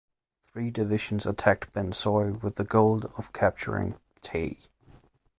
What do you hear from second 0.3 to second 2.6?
Three divisions attacked Ben Soi with